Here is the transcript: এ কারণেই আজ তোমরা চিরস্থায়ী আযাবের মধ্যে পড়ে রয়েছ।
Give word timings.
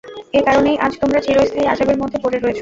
এ 0.33 0.41
কারণেই 0.47 0.77
আজ 0.77 0.93
তোমরা 1.01 1.19
চিরস্থায়ী 1.21 1.67
আযাবের 1.67 1.97
মধ্যে 2.01 2.17
পড়ে 2.23 2.37
রয়েছ। 2.37 2.59